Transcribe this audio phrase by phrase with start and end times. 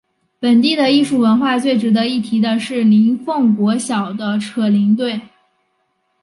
[0.39, 5.21] 本地的艺术文化最值得一提的是林凤国小的扯铃队。